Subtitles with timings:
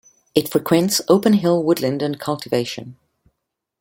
[0.33, 2.97] It frequents open hill woodland and cultivation.